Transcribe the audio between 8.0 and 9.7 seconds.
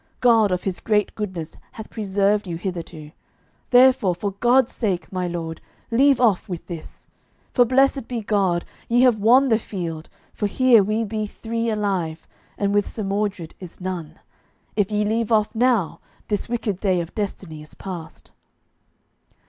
be God, ye have won the